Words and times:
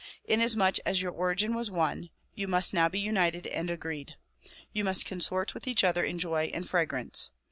Inasmuch 0.25 0.77
as 0.83 0.99
your 1.03 1.11
origin 1.11 1.53
was 1.53 1.69
one, 1.69 2.09
you 2.33 2.47
must 2.47 2.73
now 2.73 2.89
be 2.89 2.99
united 2.99 3.45
and 3.45 3.69
agreed; 3.69 4.15
you 4.73 4.83
must 4.83 5.05
consort 5.05 5.53
with 5.53 5.67
each 5.67 5.83
other 5.83 6.03
in 6.03 6.17
joy 6.17 6.49
and 6.55 6.67
fragrance. 6.67 7.29